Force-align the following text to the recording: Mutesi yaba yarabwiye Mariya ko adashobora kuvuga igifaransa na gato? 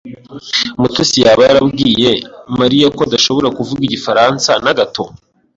Mutesi 0.79 1.17
yaba 1.25 1.41
yarabwiye 1.49 2.11
Mariya 2.59 2.87
ko 2.95 3.01
adashobora 3.07 3.53
kuvuga 3.57 3.81
igifaransa 3.83 4.51
na 4.63 4.71
gato? 4.77 5.03